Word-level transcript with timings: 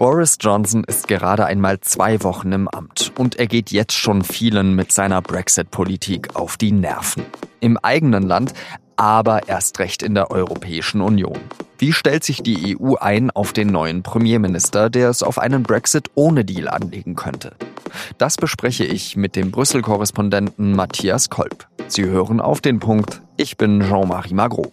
Boris 0.00 0.38
Johnson 0.40 0.82
ist 0.84 1.08
gerade 1.08 1.44
einmal 1.44 1.78
zwei 1.80 2.22
Wochen 2.22 2.52
im 2.52 2.68
Amt 2.68 3.12
und 3.18 3.38
er 3.38 3.46
geht 3.46 3.70
jetzt 3.70 3.92
schon 3.92 4.24
vielen 4.24 4.74
mit 4.74 4.92
seiner 4.92 5.20
Brexit-Politik 5.20 6.36
auf 6.36 6.56
die 6.56 6.72
Nerven. 6.72 7.22
Im 7.60 7.76
eigenen 7.76 8.22
Land, 8.22 8.54
aber 8.96 9.46
erst 9.46 9.78
recht 9.78 10.02
in 10.02 10.14
der 10.14 10.30
Europäischen 10.30 11.02
Union. 11.02 11.38
Wie 11.76 11.92
stellt 11.92 12.24
sich 12.24 12.42
die 12.42 12.78
EU 12.80 12.94
ein 12.94 13.30
auf 13.30 13.52
den 13.52 13.68
neuen 13.68 14.02
Premierminister, 14.02 14.88
der 14.88 15.10
es 15.10 15.22
auf 15.22 15.38
einen 15.38 15.64
Brexit 15.64 16.10
ohne 16.14 16.46
Deal 16.46 16.68
anlegen 16.68 17.14
könnte? 17.14 17.52
Das 18.16 18.38
bespreche 18.38 18.84
ich 18.86 19.18
mit 19.18 19.36
dem 19.36 19.50
Brüssel-Korrespondenten 19.50 20.74
Matthias 20.74 21.28
Kolb. 21.28 21.68
Sie 21.88 22.06
hören 22.06 22.40
auf 22.40 22.62
den 22.62 22.78
Punkt. 22.78 23.20
Ich 23.36 23.58
bin 23.58 23.82
Jean-Marie 23.82 24.32
Magro. 24.32 24.72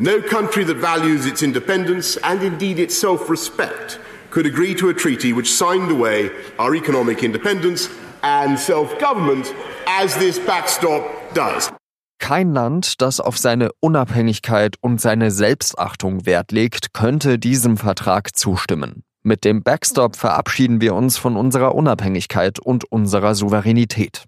No 0.00 0.22
country 0.22 0.64
that 0.64 0.76
values 0.76 1.26
its 1.26 1.42
independence 1.42 2.16
and 2.22 2.40
indeed 2.44 2.78
its 2.78 2.96
self 2.96 3.28
respect 3.28 3.98
could 4.30 4.46
agree 4.46 4.72
to 4.76 4.90
a 4.90 4.94
treaty 4.94 5.32
which 5.32 5.52
signed 5.52 5.90
away 5.90 6.30
our 6.56 6.76
economic 6.76 7.24
independence 7.24 7.90
and 8.22 8.56
self 8.56 8.96
government 9.00 9.52
as 9.88 10.16
this 10.16 10.38
backstop 10.38 11.02
does. 11.34 11.72
Kein 12.20 12.54
Land, 12.54 13.00
das 13.00 13.18
auf 13.18 13.38
seine 13.38 13.70
Unabhängigkeit 13.80 14.76
und 14.80 15.00
seine 15.00 15.32
Selbstachtung 15.32 16.26
Wert 16.26 16.52
legt, 16.52 16.92
könnte 16.94 17.40
diesem 17.40 17.76
Vertrag 17.76 18.36
zustimmen. 18.36 19.02
Mit 19.24 19.44
dem 19.44 19.64
Backstop 19.64 20.14
verabschieden 20.14 20.80
wir 20.80 20.94
uns 20.94 21.16
von 21.16 21.36
unserer 21.36 21.74
Unabhängigkeit 21.74 22.60
und 22.60 22.84
unserer 22.84 23.34
Souveränität. 23.34 24.26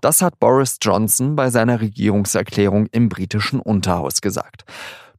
Das 0.00 0.22
hat 0.22 0.38
Boris 0.38 0.78
Johnson 0.80 1.36
bei 1.36 1.50
seiner 1.50 1.80
Regierungserklärung 1.80 2.86
im 2.92 3.08
britischen 3.08 3.60
Unterhaus 3.60 4.20
gesagt. 4.20 4.64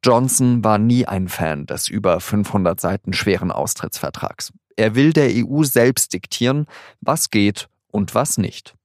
Johnson 0.06 0.64
war 0.64 0.78
nie 0.78 1.08
ein 1.08 1.28
Fan 1.30 1.66
des 1.66 1.88
über 1.88 2.20
500 2.20 2.80
Seiten 2.80 3.11
schweren 3.11 3.50
Austrittsvertrags. 3.52 4.53
Er 4.75 4.94
will 4.94 5.14
der 5.14 5.31
EU 5.31 5.64
selbst 5.64 6.14
diktieren, 6.14 6.67
was 7.02 7.31
geht 7.31 7.70
und 7.88 8.14
was 8.14 8.38
nicht. 8.38 8.75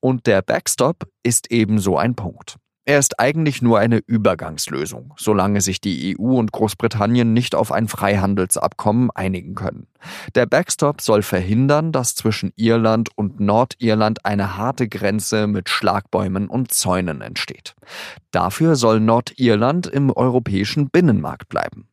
Und 0.00 0.26
der 0.26 0.42
Backstop 0.42 1.06
ist 1.22 1.52
ebenso 1.52 1.96
ein 1.96 2.16
Punkt. 2.16 2.56
Er 2.88 3.00
ist 3.00 3.18
eigentlich 3.18 3.62
nur 3.62 3.80
eine 3.80 3.98
Übergangslösung, 4.06 5.12
solange 5.16 5.60
sich 5.60 5.80
die 5.80 6.16
EU 6.16 6.38
und 6.38 6.52
Großbritannien 6.52 7.32
nicht 7.32 7.56
auf 7.56 7.72
ein 7.72 7.88
Freihandelsabkommen 7.88 9.10
einigen 9.10 9.56
können. 9.56 9.88
Der 10.36 10.46
Backstop 10.46 11.00
soll 11.00 11.22
verhindern, 11.22 11.90
dass 11.90 12.14
zwischen 12.14 12.52
Irland 12.54 13.08
und 13.16 13.40
Nordirland 13.40 14.24
eine 14.24 14.56
harte 14.56 14.88
Grenze 14.88 15.48
mit 15.48 15.68
Schlagbäumen 15.68 16.46
und 16.46 16.72
Zäunen 16.72 17.22
entsteht. 17.22 17.74
Dafür 18.30 18.76
soll 18.76 19.00
Nordirland 19.00 19.88
im 19.88 20.12
europäischen 20.12 20.88
Binnenmarkt 20.88 21.48
bleiben. 21.48 21.88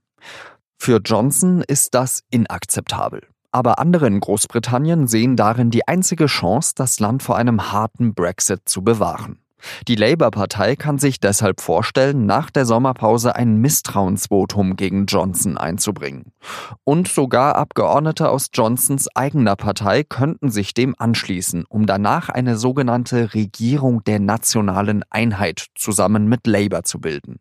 Für 0.77 1.01
Johnson 1.03 1.63
ist 1.67 1.95
das 1.95 2.21
inakzeptabel. 2.29 3.23
Aber 3.51 3.79
andere 3.79 4.05
in 4.05 4.19
Großbritannien 4.19 5.07
sehen 5.07 5.37
darin 5.37 5.71
die 5.71 5.87
einzige 5.87 6.27
Chance, 6.27 6.73
das 6.75 6.99
Land 6.99 7.23
vor 7.23 7.35
einem 7.35 7.71
harten 7.71 8.13
Brexit 8.13 8.69
zu 8.69 8.83
bewahren. 8.83 9.42
Die 9.87 9.95
Labour-Partei 9.95 10.75
kann 10.75 10.97
sich 10.97 11.19
deshalb 11.19 11.61
vorstellen, 11.61 12.25
nach 12.25 12.49
der 12.49 12.65
Sommerpause 12.65 13.35
ein 13.35 13.57
Misstrauensvotum 13.57 14.75
gegen 14.75 15.05
Johnson 15.05 15.57
einzubringen. 15.57 16.31
Und 16.83 17.07
sogar 17.07 17.55
Abgeordnete 17.55 18.29
aus 18.29 18.49
Johnsons 18.53 19.07
eigener 19.15 19.55
Partei 19.55 20.03
könnten 20.03 20.49
sich 20.49 20.73
dem 20.73 20.95
anschließen, 20.97 21.65
um 21.67 21.85
danach 21.85 22.29
eine 22.29 22.57
sogenannte 22.57 23.33
Regierung 23.33 24.03
der 24.03 24.19
nationalen 24.19 25.03
Einheit 25.09 25.67
zusammen 25.75 26.27
mit 26.27 26.47
Labour 26.47 26.83
zu 26.83 26.99
bilden. 26.99 27.39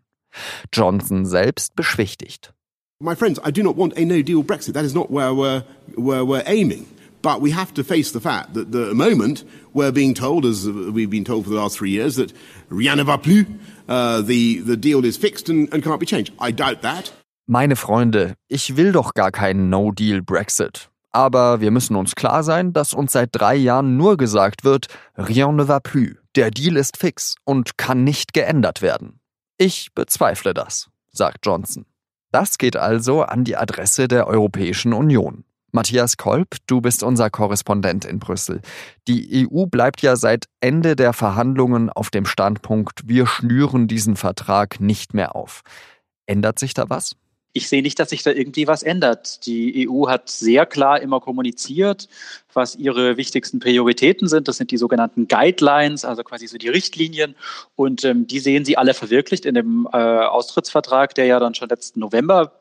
Johnson 0.73 1.27
selbst 1.27 1.75
beschwichtigt. 1.77 2.55
My 3.01 3.17
friends, 3.17 3.41
I 3.45 3.51
do 3.51 3.63
not 3.63 3.77
want 3.77 3.97
a 3.97 4.05
no-deal 4.05 4.45
Brexit. 4.45 4.75
That 4.75 4.85
is 4.85 4.95
not 4.95 5.11
where 5.11 5.35
we're, 5.35 5.65
where 5.97 6.25
we're 6.25 6.47
aiming. 6.47 6.87
But 7.23 7.41
we 7.41 7.53
have 7.53 7.73
to 7.75 7.85
face 7.85 8.11
the 8.11 8.21
fact 8.21 8.55
that 8.55 8.73
the 8.73 8.93
moment 8.95 9.45
we're 9.73 9.93
being 9.93 10.13
told, 10.13 10.45
as 10.45 10.69
we've 10.69 11.11
been 11.11 11.25
told 11.25 11.45
for 11.45 11.51
the 11.51 11.57
last 11.57 11.79
three 11.79 11.91
years, 11.91 12.17
that 12.17 12.33
rien 12.69 12.97
ne 12.97 13.05
va 13.05 13.17
plus, 13.17 13.47
uh, 13.89 14.21
the, 14.21 14.59
the 14.59 14.77
deal 14.77 15.05
is 15.05 15.17
fixed 15.17 15.49
and, 15.49 15.73
and 15.73 15.83
can't 15.85 16.01
be 16.01 16.07
changed. 16.07 16.33
I 16.41 16.51
doubt 16.51 16.83
that. 16.83 17.13
Meine 17.47 17.77
Freunde, 17.77 18.35
ich 18.49 18.77
will 18.77 18.93
doch 18.93 19.15
gar 19.15 19.31
keinen 19.31 19.69
No-Deal-Brexit. 19.69 20.89
Aber 21.13 21.61
wir 21.61 21.71
müssen 21.71 21.95
uns 21.97 22.15
klar 22.15 22.43
sein, 22.43 22.73
dass 22.73 22.95
uns 22.95 23.13
seit 23.13 23.31
drei 23.33 23.55
Jahren 23.55 23.97
nur 23.97 24.17
gesagt 24.17 24.65
wird, 24.65 24.87
rien 25.17 25.57
ne 25.57 25.69
va 25.69 25.79
plus. 25.79 26.17
Der 26.35 26.51
Deal 26.51 26.77
ist 26.77 26.97
fix 26.97 27.37
und 27.45 27.77
kann 27.77 28.05
nicht 28.05 28.33
geändert 28.33 28.81
werden. 28.81 29.21
Ich 29.59 29.93
bezweifle 29.95 30.55
das, 30.55 30.89
sagt 31.13 31.45
Johnson. 31.45 31.85
Das 32.31 32.57
geht 32.57 32.77
also 32.77 33.23
an 33.23 33.45
die 33.45 33.57
Adresse 33.57 34.09
der 34.09 34.27
Europäischen 34.27 34.95
Union. 34.95 35.45
Matthias 35.73 36.17
Kolb, 36.19 36.57
du 36.67 36.81
bist 36.81 37.03
unser 37.03 37.31
Korrespondent 37.31 38.05
in 38.05 38.19
Brüssel. 38.19 38.61
Die 39.09 39.49
EU 39.51 39.67
bleibt 39.67 40.03
ja 40.03 40.17
seit 40.17 40.47
Ende 40.61 40.97
der 40.97 41.13
Verhandlungen 41.13 41.89
auf 41.91 42.11
dem 42.11 42.27
Standpunkt, 42.27 43.01
wir 43.07 43.27
schnüren 43.27 43.89
diesen 43.89 44.17
Vertrag 44.17 44.81
nicht 44.81 45.15
mehr 45.15 45.35
auf. 45.35 45.63
Ändert 46.27 46.59
sich 46.59 46.75
da 46.75 46.89
was? 46.89 47.17
ich 47.53 47.69
sehe 47.69 47.83
nicht, 47.83 47.99
dass 47.99 48.11
sich 48.11 48.23
da 48.23 48.31
irgendwie 48.31 48.67
was 48.67 48.83
ändert. 48.83 49.47
Die 49.47 49.89
EU 49.89 50.09
hat 50.09 50.29
sehr 50.31 50.65
klar 50.67 51.01
immer 51.01 51.21
kommuniziert, 51.21 52.09
was 52.53 52.77
ihre 52.77 53.17
wichtigsten 53.17 53.59
Prioritäten 53.59 54.27
sind. 54.29 54.49
Das 54.49 54.57
sind 54.57 54.71
die 54.71 54.79
sogenannten 54.79 55.29
Guidelines, 55.29 56.05
also 56.05 56.25
quasi 56.25 56.47
so 56.47 56.57
die 56.57 56.69
Richtlinien. 56.69 57.35
Und 57.77 58.05
ähm, 58.05 58.27
die 58.27 58.39
sehen 58.39 58.65
sie 58.65 58.79
alle 58.79 58.95
verwirklicht 58.95 59.45
in 59.45 59.55
dem 59.55 59.87
äh, 59.93 59.97
Austrittsvertrag, 59.97 61.15
der 61.15 61.27
ja 61.27 61.39
dann 61.41 61.55
schon 61.55 61.69
letzten 61.69 62.01
November 62.01 62.59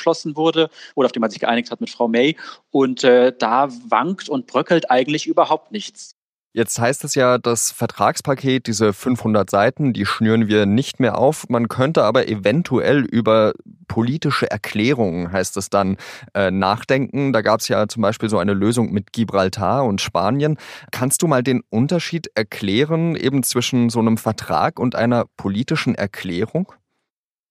beschlossen 0.00 0.36
wurde 0.36 0.70
oder 0.94 1.06
auf 1.06 1.12
den 1.12 1.20
man 1.20 1.30
sich 1.30 1.40
geeinigt 1.40 1.70
hat 1.70 1.80
mit 1.80 1.90
Frau 1.90 2.08
May. 2.08 2.36
Und 2.70 3.04
äh, 3.04 3.32
da 3.38 3.68
wankt 3.88 4.28
und 4.28 4.46
bröckelt 4.46 4.90
eigentlich 4.90 5.26
überhaupt 5.26 5.72
nichts. 5.72 6.16
Jetzt 6.52 6.80
heißt 6.80 7.04
es 7.04 7.14
ja, 7.14 7.38
das 7.38 7.70
Vertragspaket, 7.70 8.66
diese 8.66 8.92
500 8.92 9.48
Seiten, 9.48 9.92
die 9.92 10.04
schnüren 10.04 10.48
wir 10.48 10.66
nicht 10.66 10.98
mehr 10.98 11.16
auf. 11.16 11.48
Man 11.48 11.68
könnte 11.68 12.02
aber 12.02 12.26
eventuell 12.26 13.04
über 13.04 13.52
politische 13.86 14.50
Erklärungen, 14.50 15.30
heißt 15.30 15.56
es 15.56 15.70
dann, 15.70 15.96
äh, 16.34 16.50
nachdenken. 16.50 17.32
Da 17.32 17.42
gab 17.42 17.60
es 17.60 17.68
ja 17.68 17.86
zum 17.86 18.02
Beispiel 18.02 18.28
so 18.28 18.38
eine 18.38 18.54
Lösung 18.54 18.90
mit 18.90 19.12
Gibraltar 19.12 19.84
und 19.84 20.00
Spanien. 20.00 20.58
Kannst 20.90 21.22
du 21.22 21.28
mal 21.28 21.44
den 21.44 21.62
Unterschied 21.70 22.28
erklären 22.34 23.14
eben 23.14 23.44
zwischen 23.44 23.88
so 23.88 24.00
einem 24.00 24.16
Vertrag 24.16 24.80
und 24.80 24.96
einer 24.96 25.26
politischen 25.36 25.94
Erklärung? 25.94 26.72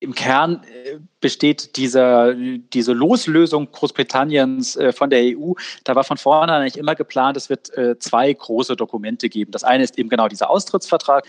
Im 0.00 0.14
Kern 0.14 0.62
äh, 0.64 0.98
besteht 1.20 1.76
dieser, 1.76 2.34
diese 2.34 2.92
Loslösung 2.92 3.70
Großbritanniens 3.70 4.76
äh, 4.76 4.92
von 4.92 5.10
der 5.10 5.20
EU. 5.22 5.52
Da 5.84 5.94
war 5.94 6.04
von 6.04 6.16
vornherein 6.16 6.62
eigentlich 6.62 6.78
immer 6.78 6.94
geplant, 6.94 7.36
es 7.36 7.50
wird 7.50 7.76
äh, 7.76 7.98
zwei 7.98 8.32
große 8.32 8.76
Dokumente 8.76 9.28
geben. 9.28 9.52
Das 9.52 9.62
eine 9.62 9.84
ist 9.84 9.98
eben 9.98 10.08
genau 10.08 10.26
dieser 10.26 10.50
Austrittsvertrag. 10.50 11.26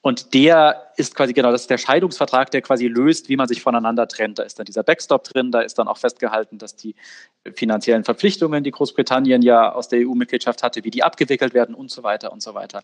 Und 0.00 0.34
der 0.34 0.92
ist 0.96 1.14
quasi 1.14 1.32
genau, 1.32 1.52
das 1.52 1.62
ist 1.62 1.70
der 1.70 1.78
Scheidungsvertrag, 1.78 2.50
der 2.50 2.62
quasi 2.62 2.86
löst, 2.86 3.28
wie 3.28 3.36
man 3.36 3.48
sich 3.48 3.62
voneinander 3.62 4.08
trennt. 4.08 4.38
Da 4.38 4.42
ist 4.42 4.58
dann 4.58 4.66
dieser 4.66 4.82
Backstop 4.82 5.24
drin, 5.24 5.50
da 5.50 5.60
ist 5.60 5.78
dann 5.78 5.88
auch 5.88 5.98
festgehalten, 5.98 6.58
dass 6.58 6.76
die 6.76 6.94
finanziellen 7.54 8.04
Verpflichtungen, 8.04 8.64
die 8.64 8.70
Großbritannien 8.70 9.42
ja 9.42 9.72
aus 9.72 9.88
der 9.88 10.00
EU-Mitgliedschaft 10.00 10.62
hatte, 10.62 10.82
wie 10.84 10.90
die 10.90 11.02
abgewickelt 11.02 11.52
werden 11.52 11.74
und 11.74 11.90
so 11.90 12.02
weiter 12.02 12.32
und 12.32 12.42
so 12.42 12.54
weiter. 12.54 12.82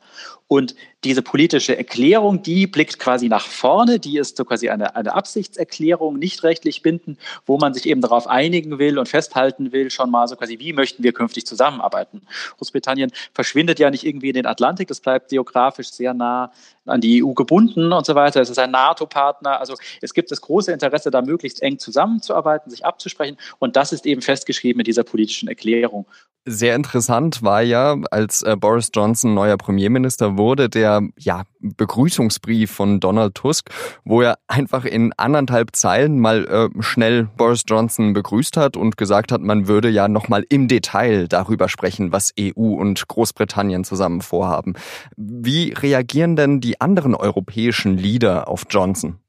Und 0.48 0.74
diese 1.04 1.22
politische 1.22 1.76
Erklärung, 1.76 2.42
die 2.42 2.66
blickt 2.66 2.98
quasi 2.98 3.28
nach 3.28 3.46
vorne, 3.46 3.98
die 3.98 4.18
ist 4.18 4.36
so 4.36 4.44
quasi 4.44 4.68
eine, 4.68 4.96
eine 4.96 5.14
Absichtserklärung, 5.14 6.18
nicht 6.18 6.42
rechtlich 6.42 6.82
bindend, 6.82 7.18
wo 7.46 7.58
man 7.58 7.72
sich 7.72 7.86
eben 7.86 8.00
darauf 8.00 8.26
einigen 8.26 8.78
will 8.78 8.98
und 8.98 9.08
festhalten 9.08 9.72
will, 9.72 9.90
schon 9.90 10.10
mal 10.10 10.28
so 10.28 10.36
quasi, 10.36 10.58
wie 10.58 10.72
möchten 10.72 11.02
wir 11.02 11.12
künftig 11.12 11.46
zusammenarbeiten. 11.46 12.22
Großbritannien 12.58 13.12
verschwindet 13.32 13.78
ja 13.78 13.90
nicht 13.90 14.04
irgendwie 14.04 14.28
in 14.28 14.34
den 14.34 14.46
Atlantik, 14.46 14.88
das 14.88 15.00
bleibt 15.00 15.30
geografisch 15.30 15.90
sehr 15.90 16.12
nah 16.12 16.52
an 16.86 17.00
die 17.00 17.24
EU 17.24 17.32
gebunden 17.32 17.92
und 18.00 18.06
so 18.06 18.14
weiter. 18.14 18.40
Es 18.40 18.50
ist 18.50 18.58
ein 18.58 18.70
NATO-Partner. 18.70 19.60
Also 19.60 19.74
es 20.00 20.12
gibt 20.12 20.30
das 20.30 20.40
große 20.40 20.72
Interesse, 20.72 21.10
da 21.10 21.22
möglichst 21.22 21.62
eng 21.62 21.78
zusammenzuarbeiten, 21.78 22.70
sich 22.70 22.84
abzusprechen. 22.84 23.36
Und 23.58 23.76
das 23.76 23.92
ist 23.92 24.06
eben 24.06 24.22
festgeschrieben 24.22 24.80
in 24.80 24.84
dieser 24.84 25.04
politischen 25.04 25.48
Erklärung. 25.48 26.06
Sehr 26.46 26.74
interessant 26.74 27.42
war 27.42 27.60
ja, 27.60 27.98
als 28.10 28.40
äh, 28.40 28.56
Boris 28.56 28.90
Johnson 28.94 29.34
neuer 29.34 29.58
Premierminister 29.58 30.38
wurde, 30.38 30.70
der 30.70 31.02
ja, 31.18 31.42
Begrüßungsbrief 31.60 32.70
von 32.70 32.98
Donald 32.98 33.34
Tusk, 33.34 33.68
wo 34.06 34.22
er 34.22 34.38
einfach 34.48 34.86
in 34.86 35.12
anderthalb 35.18 35.76
Zeilen 35.76 36.18
mal 36.18 36.46
äh, 36.46 36.82
schnell 36.82 37.28
Boris 37.36 37.64
Johnson 37.66 38.14
begrüßt 38.14 38.56
hat 38.56 38.78
und 38.78 38.96
gesagt 38.96 39.32
hat, 39.32 39.42
man 39.42 39.68
würde 39.68 39.90
ja 39.90 40.08
nochmal 40.08 40.46
im 40.48 40.66
Detail 40.66 41.28
darüber 41.28 41.68
sprechen, 41.68 42.10
was 42.10 42.32
EU 42.40 42.72
und 42.72 43.06
Großbritannien 43.06 43.84
zusammen 43.84 44.22
vorhaben. 44.22 44.72
Wie 45.16 45.74
reagieren 45.74 46.36
denn 46.36 46.62
die 46.62 46.80
anderen 46.80 47.14
europäischen 47.14 47.98
Leader 47.98 48.48
auf 48.48 48.64
Johnson? 48.70 49.20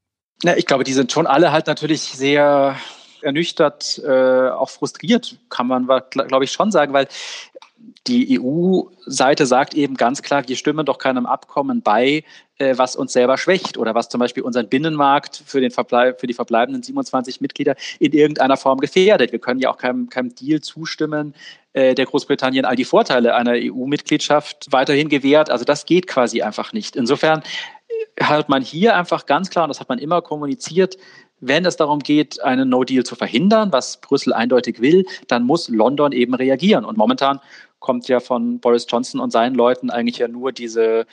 Ja, 0.42 0.56
ich 0.56 0.64
glaube, 0.64 0.84
die 0.84 0.94
sind 0.94 1.12
schon 1.12 1.26
alle 1.26 1.52
halt 1.52 1.66
natürlich 1.66 2.00
sehr 2.00 2.76
ernüchtert, 3.22 4.00
äh, 4.04 4.48
auch 4.50 4.70
frustriert, 4.70 5.36
kann 5.48 5.66
man, 5.66 5.86
glaube 6.10 6.44
ich, 6.44 6.52
schon 6.52 6.70
sagen, 6.70 6.92
weil 6.92 7.08
die 8.06 8.40
EU-Seite 8.40 9.46
sagt 9.46 9.74
eben 9.74 9.96
ganz 9.96 10.22
klar, 10.22 10.46
wir 10.46 10.56
stimmen 10.56 10.86
doch 10.86 10.98
keinem 10.98 11.26
Abkommen 11.26 11.82
bei, 11.82 12.24
äh, 12.58 12.76
was 12.76 12.96
uns 12.96 13.12
selber 13.12 13.38
schwächt 13.38 13.78
oder 13.78 13.94
was 13.94 14.08
zum 14.08 14.18
Beispiel 14.18 14.42
unseren 14.42 14.68
Binnenmarkt 14.68 15.42
für, 15.46 15.60
den 15.60 15.70
für 15.70 16.26
die 16.26 16.34
verbleibenden 16.34 16.82
27 16.82 17.40
Mitglieder 17.40 17.76
in 17.98 18.12
irgendeiner 18.12 18.56
Form 18.56 18.78
gefährdet. 18.78 19.32
Wir 19.32 19.38
können 19.38 19.60
ja 19.60 19.70
auch 19.70 19.78
keinem, 19.78 20.08
keinem 20.08 20.34
Deal 20.34 20.60
zustimmen, 20.60 21.34
äh, 21.72 21.94
der 21.94 22.06
Großbritannien 22.06 22.64
all 22.64 22.76
die 22.76 22.84
Vorteile 22.84 23.34
einer 23.34 23.52
EU-Mitgliedschaft 23.52 24.66
weiterhin 24.70 25.08
gewährt. 25.08 25.50
Also 25.50 25.64
das 25.64 25.86
geht 25.86 26.06
quasi 26.06 26.42
einfach 26.42 26.72
nicht. 26.72 26.96
Insofern 26.96 27.42
hat 28.20 28.48
man 28.48 28.62
hier 28.62 28.96
einfach 28.96 29.26
ganz 29.26 29.50
klar, 29.50 29.64
und 29.64 29.68
das 29.68 29.80
hat 29.80 29.88
man 29.88 29.98
immer 29.98 30.22
kommuniziert, 30.22 30.96
wenn 31.40 31.64
es 31.64 31.76
darum 31.76 31.98
geht, 31.98 32.40
einen 32.42 32.68
No-Deal 32.68 33.04
zu 33.04 33.16
verhindern, 33.16 33.72
was 33.72 34.00
Brüssel 34.00 34.32
eindeutig 34.32 34.80
will, 34.80 35.04
dann 35.26 35.42
muss 35.42 35.68
London 35.68 36.12
eben 36.12 36.34
reagieren. 36.34 36.84
Und 36.84 36.96
momentan 36.96 37.40
kommt 37.80 38.06
ja 38.08 38.20
von 38.20 38.60
Boris 38.60 38.86
Johnson 38.88 39.20
und 39.20 39.32
seinen 39.32 39.56
Leuten 39.56 39.90
eigentlich 39.90 40.18
ja 40.18 40.28
nur 40.28 40.52
diese 40.52 41.06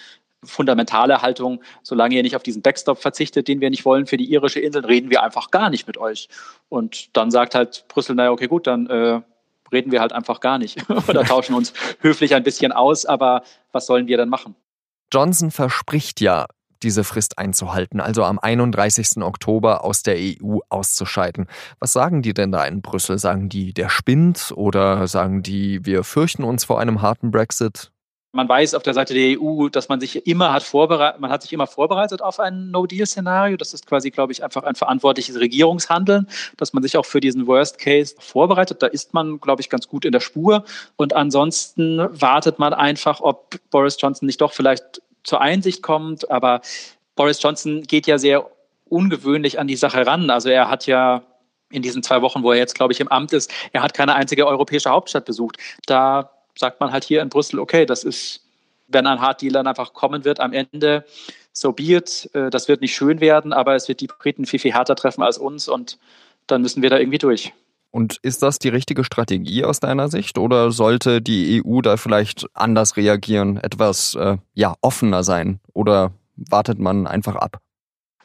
fundamentale 0.44 1.22
Haltung, 1.22 1.62
solange 1.84 2.16
ihr 2.16 2.24
nicht 2.24 2.36
auf 2.36 2.44
diesen 2.44 2.62
Backstop 2.62 3.00
verzichtet, 3.00 3.48
den 3.48 3.60
wir 3.60 3.70
nicht 3.70 3.86
wollen 3.86 4.06
für 4.06 4.18
die 4.18 4.32
irische 4.32 4.60
Insel, 4.60 4.86
reden 4.86 5.10
wir 5.10 5.24
einfach 5.24 5.52
gar 5.52 5.70
nicht 5.70 5.88
mit 5.88 5.98
euch. 5.98 6.30
Und 6.70 7.16
dann 7.18 7.32
sagt 7.32 7.56
halt 7.56 7.86
Brüssel, 7.88 8.16
naja, 8.16 8.32
okay, 8.32 8.48
gut, 8.48 8.68
dann 8.68 8.88
äh, 8.88 9.22
reden 9.72 9.92
wir 9.92 10.00
halt 10.00 10.14
einfach 10.14 10.40
gar 10.40 10.58
nicht 10.58 10.78
oder 11.08 11.24
tauschen 11.24 11.56
uns 11.56 11.74
höflich 12.00 12.36
ein 12.36 12.44
bisschen 12.44 12.72
aus, 12.72 13.06
aber 13.06 13.44
was 13.72 13.86
sollen 13.86 14.08
wir 14.08 14.18
dann 14.18 14.30
machen? 14.30 14.56
Johnson 15.12 15.52
verspricht 15.52 16.22
ja, 16.22 16.46
diese 16.84 17.04
Frist 17.04 17.38
einzuhalten, 17.38 18.00
also 18.00 18.24
am 18.24 18.40
31. 18.40 19.24
Oktober 19.24 19.84
aus 19.84 20.04
der 20.04 20.16
EU 20.18 20.60
auszuscheiden. 20.70 21.48
Was 21.80 21.94
sagen 21.94 22.22
die 22.22 22.34
denn 22.34 22.52
da 22.52 22.66
in 22.66 22.82
Brüssel? 22.82 23.18
Sagen 23.18 23.50
die, 23.50 23.74
der 23.74 23.90
spinnt 23.90 24.54
oder 24.56 25.08
sagen 25.08 25.44
die, 25.44 25.86
wir 25.86 26.04
fürchten 26.04 26.44
uns 26.44 26.66
vor 26.66 26.80
einem 26.80 27.02
harten 27.02 27.32
Brexit? 27.32 27.92
Man 28.32 28.48
weiß 28.48 28.76
auf 28.76 28.84
der 28.84 28.94
Seite 28.94 29.16
der 29.16 29.42
EU, 29.42 29.70
dass 29.70 29.90
man 29.90 30.00
sich 30.00 30.28
immer 30.28 30.54
hat 30.54 30.62
vorbereitet, 30.62 31.20
man 31.20 31.32
hat 31.32 31.42
sich 31.42 31.52
immer 31.52 31.66
vorbereitet 31.66 32.22
auf 32.22 32.40
ein 32.40 32.70
No-Deal-Szenario. 32.70 33.58
Das 33.58 33.74
ist 33.74 33.88
quasi, 33.88 34.12
glaube 34.12 34.32
ich, 34.32 34.44
einfach 34.44 34.64
ein 34.64 34.76
verantwortliches 34.76 35.40
Regierungshandeln, 35.40 36.28
dass 36.56 36.72
man 36.72 36.84
sich 36.84 36.96
auch 36.96 37.08
für 37.08 37.22
diesen 37.22 37.48
Worst 37.48 37.80
Case 37.80 38.14
vorbereitet. 38.20 38.84
Da 38.84 38.88
ist 38.88 39.16
man, 39.16 39.40
glaube 39.40 39.62
ich, 39.62 39.70
ganz 39.70 39.88
gut 39.88 40.06
in 40.06 40.12
der 40.12 40.20
Spur. 40.20 40.64
Und 40.96 41.16
ansonsten 41.16 41.98
wartet 41.98 42.60
man 42.60 42.72
einfach, 42.72 43.20
ob 43.20 43.56
Boris 43.72 43.98
Johnson 44.00 44.28
nicht 44.28 44.42
doch 44.42 44.54
vielleicht 44.54 45.02
zur 45.24 45.42
Einsicht 45.42 45.82
kommt. 45.84 46.30
Aber 46.32 46.62
Boris 47.16 47.42
Johnson 47.42 47.84
geht 47.84 48.08
ja 48.08 48.18
sehr 48.18 48.50
ungewöhnlich 48.86 49.60
an 49.60 49.68
die 49.68 49.76
Sache 49.76 50.06
ran. 50.06 50.30
Also 50.30 50.50
er 50.50 50.70
hat 50.70 50.88
ja 50.88 51.24
in 51.72 51.82
diesen 51.82 52.04
zwei 52.04 52.22
Wochen, 52.22 52.44
wo 52.44 52.52
er 52.52 52.58
jetzt, 52.58 52.76
glaube 52.76 52.94
ich, 52.94 53.00
im 53.00 53.08
Amt 53.08 53.34
ist, 53.34 53.52
er 53.74 53.84
hat 53.84 53.94
keine 53.94 54.16
einzige 54.16 54.48
europäische 54.48 54.90
Hauptstadt 54.90 55.26
besucht. 55.26 55.58
Da 55.86 56.32
sagt 56.58 56.80
man 56.80 56.92
halt 56.92 57.04
hier 57.04 57.22
in 57.22 57.30
Brüssel, 57.30 57.60
okay, 57.60 57.86
das 57.86 58.04
ist, 58.04 58.44
wenn 58.88 59.06
ein 59.06 59.22
Hard 59.22 59.42
Deal 59.42 59.54
dann 59.54 59.68
einfach 59.68 59.94
kommen 59.94 60.26
wird 60.26 60.40
am 60.40 60.52
Ende, 60.52 61.06
so 61.54 61.72
be 61.72 61.84
it. 61.84 62.30
Äh, 62.34 62.50
das 62.50 62.68
wird 62.68 62.82
nicht 62.82 62.96
schön 62.96 63.22
werden, 63.22 63.54
aber 63.54 63.76
es 63.76 63.88
wird 63.88 64.02
die 64.02 64.08
Briten 64.08 64.46
viel, 64.46 64.60
viel 64.60 64.74
härter 64.74 64.96
treffen 64.96 65.24
als 65.24 65.38
uns 65.38 65.68
und 65.68 66.00
dann 66.48 66.62
müssen 66.62 66.82
wir 66.82 66.90
da 66.90 66.98
irgendwie 66.98 67.18
durch. 67.20 67.54
Und 67.92 68.18
ist 68.22 68.44
das 68.44 68.60
die 68.60 68.70
richtige 68.70 69.04
Strategie 69.04 69.66
aus 69.66 69.80
deiner 69.80 70.10
Sicht 70.10 70.38
oder 70.38 70.72
sollte 70.72 71.22
die 71.22 71.64
EU 71.66 71.82
da 71.82 71.98
vielleicht 71.98 72.46
anders 72.54 72.98
reagieren, 72.98 73.58
etwas 73.58 74.14
äh, 74.16 74.38
ja 74.54 74.76
offener 74.82 75.24
sein 75.24 75.60
oder 75.74 76.12
wartet 76.36 76.80
man 76.80 77.08
einfach 77.08 77.36
ab? 77.36 77.60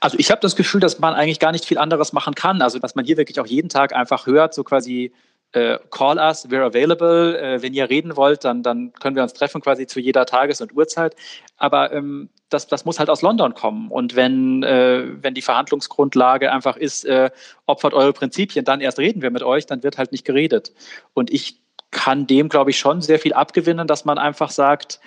Also 0.01 0.19
ich 0.19 0.31
habe 0.31 0.41
das 0.43 0.55
Gefühl, 0.55 0.81
dass 0.81 0.99
man 0.99 1.15
eigentlich 1.15 1.41
gar 1.41 1.53
nicht 1.53 1.65
viel 1.65 1.79
anderes 1.79 2.13
machen 2.13 2.35
kann. 2.35 2.61
Also 2.61 2.79
dass 2.79 2.95
man 2.95 3.07
hier 3.07 3.17
wirklich 3.17 3.41
auch 3.41 3.47
jeden 3.47 3.71
Tag 3.71 3.95
einfach 3.95 4.27
hört, 4.27 4.53
so 4.53 4.63
quasi 4.63 5.13
äh, 5.55 5.79
call 5.91 6.19
us, 6.19 6.51
we're 6.51 6.65
available. 6.65 7.39
Äh, 7.39 7.63
wenn 7.63 7.75
ihr 7.75 7.89
reden 7.89 8.17
wollt, 8.17 8.45
dann, 8.45 8.63
dann 8.63 8.93
können 8.95 9.15
wir 9.15 9.23
uns 9.23 9.35
treffen 9.35 9.61
quasi 9.61 9.87
zu 9.87 10.01
jeder 10.01 10.27
Tages- 10.27 10.61
und 10.61 10.75
Uhrzeit. 10.77 11.15
Aber 11.57 11.93
ähm, 11.93 12.29
das, 12.51 12.67
das 12.67 12.85
muss 12.85 12.99
halt 12.99 13.09
aus 13.09 13.23
London 13.23 13.55
kommen. 13.55 13.91
Und 13.91 14.17
wenn, 14.17 14.65
äh, 14.65 15.05
wenn 15.23 15.35
die 15.35 15.43
Verhandlungsgrundlage 15.43 16.51
einfach 16.51 16.77
ist, 16.77 17.05
äh, 17.05 17.31
opfert 17.67 17.95
eure 17.95 18.13
Prinzipien, 18.13 18.65
dann 18.65 18.81
erst 18.81 18.99
reden 18.99 19.23
wir 19.23 19.31
mit 19.31 19.45
euch, 19.45 19.67
dann 19.67 19.83
wird 19.85 19.97
halt 19.97 20.11
nicht 20.11 20.25
geredet. 20.25 20.73
Und 21.15 21.33
ich 21.33 21.61
kann 21.93 22.27
dem, 22.27 22.49
glaube 22.49 22.71
ich, 22.71 22.79
schon 22.79 23.01
sehr 23.01 23.21
viel 23.21 23.33
abgewinnen, 23.33 23.87
dass 23.87 24.05
man 24.05 24.19
einfach 24.19 24.51
sagt, 24.51 24.99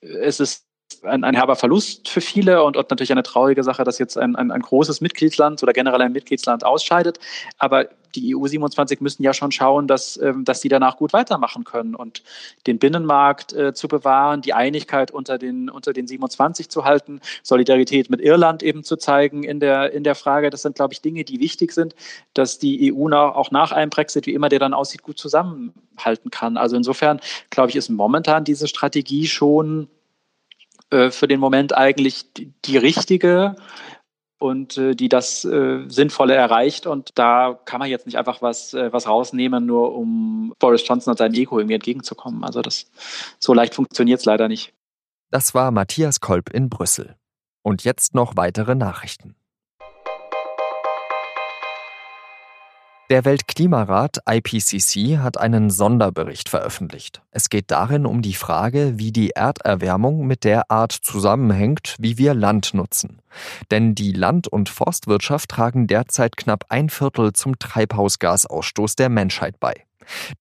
es 0.00 0.40
ist 0.40 0.66
ein, 1.02 1.24
ein 1.24 1.34
herber 1.34 1.56
Verlust 1.56 2.08
für 2.08 2.20
viele 2.20 2.62
und, 2.62 2.76
und 2.76 2.90
natürlich 2.90 3.12
eine 3.12 3.22
traurige 3.22 3.62
Sache, 3.62 3.84
dass 3.84 3.98
jetzt 3.98 4.16
ein, 4.16 4.36
ein, 4.36 4.50
ein 4.50 4.62
großes 4.62 5.00
Mitgliedsland 5.00 5.62
oder 5.62 5.72
generell 5.72 6.02
ein 6.02 6.12
Mitgliedsland 6.12 6.64
ausscheidet. 6.64 7.18
Aber 7.58 7.88
die 8.14 8.36
EU 8.36 8.46
27 8.46 9.00
müssen 9.00 9.22
ja 9.22 9.34
schon 9.34 9.50
schauen, 9.52 9.86
dass, 9.86 10.16
ähm, 10.16 10.44
dass 10.44 10.60
sie 10.60 10.68
danach 10.68 10.96
gut 10.96 11.12
weitermachen 11.12 11.64
können 11.64 11.94
und 11.94 12.22
den 12.66 12.78
Binnenmarkt 12.78 13.52
äh, 13.52 13.74
zu 13.74 13.88
bewahren, 13.88 14.40
die 14.40 14.54
Einigkeit 14.54 15.10
unter 15.10 15.38
den, 15.38 15.68
unter 15.68 15.92
den 15.92 16.06
27 16.06 16.68
zu 16.68 16.84
halten, 16.84 17.20
Solidarität 17.42 18.10
mit 18.10 18.20
Irland 18.20 18.62
eben 18.62 18.84
zu 18.84 18.96
zeigen 18.96 19.42
in 19.42 19.60
der, 19.60 19.92
in 19.92 20.04
der 20.04 20.14
Frage. 20.14 20.50
Das 20.50 20.62
sind, 20.62 20.76
glaube 20.76 20.94
ich, 20.94 21.00
Dinge, 21.00 21.24
die 21.24 21.40
wichtig 21.40 21.72
sind, 21.72 21.94
dass 22.34 22.58
die 22.58 22.92
EU 22.92 23.08
nach, 23.08 23.34
auch 23.34 23.50
nach 23.50 23.72
einem 23.72 23.90
Brexit, 23.90 24.26
wie 24.26 24.34
immer 24.34 24.48
der 24.48 24.58
dann 24.58 24.74
aussieht, 24.74 25.02
gut 25.02 25.18
zusammenhalten 25.18 26.30
kann. 26.30 26.56
Also 26.56 26.76
insofern, 26.76 27.20
glaube 27.50 27.70
ich, 27.70 27.76
ist 27.76 27.88
momentan 27.88 28.44
diese 28.44 28.68
Strategie 28.68 29.26
schon 29.26 29.88
äh, 30.90 31.10
für 31.10 31.28
den 31.28 31.40
Moment 31.40 31.76
eigentlich 31.76 32.32
die, 32.32 32.52
die 32.64 32.76
richtige 32.76 33.56
und 34.38 34.76
äh, 34.76 34.94
die 34.94 35.08
das 35.08 35.44
äh, 35.44 35.84
Sinnvolle 35.88 36.34
erreicht. 36.34 36.86
Und 36.86 37.18
da 37.18 37.58
kann 37.64 37.78
man 37.78 37.88
jetzt 37.88 38.06
nicht 38.06 38.18
einfach 38.18 38.42
was, 38.42 38.74
äh, 38.74 38.92
was 38.92 39.08
rausnehmen, 39.08 39.64
nur 39.64 39.94
um 39.94 40.52
Boris 40.58 40.86
Johnson 40.86 41.12
und 41.12 41.18
seinem 41.18 41.34
Ego 41.34 41.58
irgendwie 41.58 41.74
entgegenzukommen. 41.74 42.44
Also 42.44 42.60
das 42.60 42.90
so 43.38 43.54
leicht 43.54 43.74
funktioniert 43.74 44.20
es 44.20 44.26
leider 44.26 44.48
nicht. 44.48 44.74
Das 45.30 45.54
war 45.54 45.70
Matthias 45.70 46.20
Kolb 46.20 46.50
in 46.50 46.68
Brüssel. 46.68 47.16
Und 47.62 47.84
jetzt 47.84 48.14
noch 48.14 48.36
weitere 48.36 48.74
Nachrichten. 48.74 49.34
Der 53.10 53.26
Weltklimarat 53.26 54.20
IPCC 54.26 55.18
hat 55.18 55.36
einen 55.36 55.68
Sonderbericht 55.68 56.48
veröffentlicht. 56.48 57.20
Es 57.32 57.50
geht 57.50 57.70
darin 57.70 58.06
um 58.06 58.22
die 58.22 58.32
Frage, 58.32 58.94
wie 58.96 59.12
die 59.12 59.32
Erderwärmung 59.32 60.26
mit 60.26 60.42
der 60.42 60.70
Art 60.70 60.92
zusammenhängt, 60.92 61.96
wie 61.98 62.16
wir 62.16 62.32
Land 62.32 62.72
nutzen. 62.72 63.20
Denn 63.70 63.94
die 63.94 64.12
Land- 64.12 64.48
und 64.48 64.70
Forstwirtschaft 64.70 65.50
tragen 65.50 65.86
derzeit 65.86 66.38
knapp 66.38 66.64
ein 66.70 66.88
Viertel 66.88 67.34
zum 67.34 67.58
Treibhausgasausstoß 67.58 68.96
der 68.96 69.10
Menschheit 69.10 69.60
bei. 69.60 69.74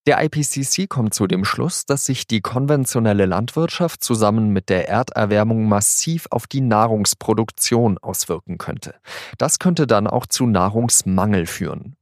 Der 0.05 0.23
IPCC 0.23 0.87
kommt 0.87 1.13
zu 1.13 1.27
dem 1.27 1.43
Schluss, 1.43 1.85
dass 1.85 2.05
sich 2.05 2.27
die 2.27 2.39
konventionelle 2.39 3.25
Landwirtschaft 3.25 4.01
zusammen 4.01 4.49
mit 4.51 4.69
der 4.69 4.87
Erderwärmung 4.87 5.67
massiv 5.67 6.27
auf 6.31 6.47
die 6.47 6.61
Nahrungsproduktion 6.61 7.97
auswirken 7.97 8.57
könnte. 8.57 8.95
Das 9.37 9.59
könnte 9.59 9.85
dann 9.85 10.07
auch 10.07 10.27
zu 10.27 10.45
Nahrungsmangel 10.45 11.45
führen. 11.45 11.97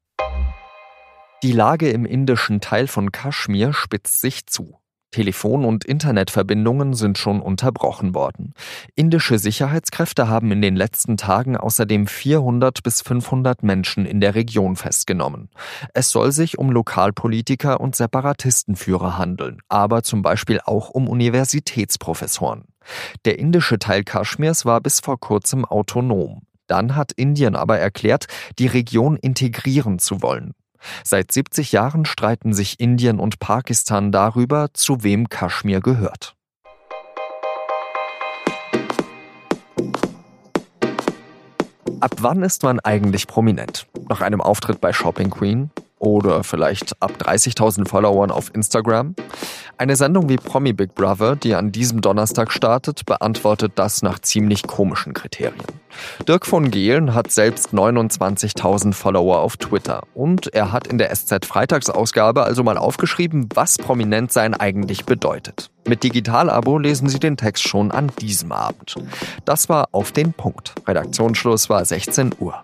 Die 1.44 1.54
Lage 1.54 1.90
im 1.90 2.06
indischen 2.06 2.62
Teil 2.62 2.86
von 2.86 3.12
Kaschmir 3.12 3.74
spitzt 3.74 4.22
sich 4.22 4.46
zu. 4.46 4.78
Telefon- 5.10 5.66
und 5.66 5.84
Internetverbindungen 5.84 6.94
sind 6.94 7.18
schon 7.18 7.42
unterbrochen 7.42 8.14
worden. 8.14 8.54
Indische 8.94 9.40
Sicherheitskräfte 9.40 10.28
haben 10.28 10.52
in 10.52 10.62
den 10.62 10.76
letzten 10.76 11.18
Tagen 11.18 11.58
außerdem 11.58 12.06
400 12.06 12.84
bis 12.84 13.02
500 13.02 13.64
Menschen 13.64 14.06
in 14.06 14.22
der 14.22 14.36
Region 14.36 14.76
festgenommen. 14.76 15.50
Es 15.96 16.12
soll 16.12 16.32
sich 16.32 16.60
um 16.60 16.70
Lokalpolitiker 16.70 17.82
und 17.82 17.96
Separatistenführer 17.96 19.18
handeln, 19.18 19.62
aber 19.68 20.04
zum 20.04 20.22
Beispiel 20.22 20.62
auch 20.64 20.92
um 20.92 21.10
Universitätsprofessoren. 21.10 22.66
Der 23.26 23.40
indische 23.40 23.80
Teil 23.80 24.04
Kaschmirs 24.04 24.64
war 24.64 24.80
bis 24.80 25.00
vor 25.00 25.20
kurzem 25.20 25.66
autonom. 25.66 26.44
Dann 26.68 26.96
hat 26.96 27.12
Indien 27.12 27.56
aber 27.56 27.80
erklärt, 27.80 28.28
die 28.60 28.68
Region 28.68 29.18
integrieren 29.18 29.98
zu 29.98 30.22
wollen. 30.22 30.54
Seit 31.04 31.32
70 31.32 31.72
Jahren 31.72 32.06
streiten 32.06 32.54
sich 32.54 32.80
Indien 32.80 33.20
und 33.20 33.40
Pakistan 33.40 34.12
darüber, 34.12 34.70
zu 34.74 35.04
wem 35.04 35.30
Kaschmir 35.30 35.82
gehört. 35.82 36.36
Ab 42.00 42.16
wann 42.18 42.42
ist 42.42 42.64
man 42.64 42.80
eigentlich 42.80 43.28
prominent? 43.28 43.86
Nach 44.10 44.22
einem 44.22 44.42
Auftritt 44.42 44.82
bei 44.82 44.92
Shopping 44.92 45.30
Queen? 45.30 45.70
Oder 46.02 46.44
vielleicht 46.44 47.00
ab 47.00 47.12
30.000 47.20 47.88
Followern 47.88 48.32
auf 48.32 48.54
Instagram? 48.56 49.14
Eine 49.78 49.96
Sendung 49.96 50.30
wie 50.30 50.38
Promi 50.38 50.74
Big 50.74 50.96
Brother, 50.96 51.36
die 51.36 51.54
an 51.54 51.72
diesem 51.72 52.02
Donnerstag 52.02 52.52
startet, 52.52 53.06
beantwortet 53.06 53.74
das 53.76 54.02
nach 54.02 54.18
ziemlich 54.18 54.64
komischen 54.64 55.14
Kriterien. 55.14 55.64
Dirk 56.28 56.48
von 56.48 56.72
Gehlen 56.72 57.14
hat 57.14 57.32
selbst 57.32 57.72
29.000 57.72 58.94
Follower 58.94 59.42
auf 59.42 59.58
Twitter 59.58 60.02
und 60.16 60.52
er 60.56 60.72
hat 60.72 60.88
in 60.88 60.98
der 60.98 61.14
SZ 61.14 61.46
Freitagsausgabe 61.46 62.44
also 62.46 62.64
mal 62.64 62.80
aufgeschrieben, 62.80 63.48
was 63.54 63.78
prominent 63.78 64.32
sein 64.32 64.56
eigentlich 64.56 65.06
bedeutet. 65.06 65.70
Mit 65.88 66.04
Digital-Abo 66.04 66.80
lesen 66.80 67.10
Sie 67.10 67.20
den 67.20 67.38
Text 67.38 67.68
schon 67.68 67.92
an 67.92 68.12
diesem 68.20 68.52
Abend. 68.52 68.96
Das 69.46 69.70
war 69.70 69.90
auf 69.92 70.12
den 70.12 70.34
Punkt. 70.34 70.74
Redaktionsschluss 70.88 71.70
war 71.70 71.86
16 71.86 72.32
Uhr. 72.40 72.64